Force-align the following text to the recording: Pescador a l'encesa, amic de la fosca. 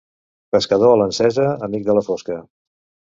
Pescador 0.55 0.93
a 0.93 0.95
l'encesa, 1.01 1.45
amic 1.69 1.87
de 1.91 1.97
la 1.99 2.05
fosca. 2.09 2.39